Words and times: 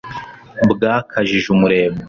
bwakajije 0.71 1.47
umurego 1.55 1.99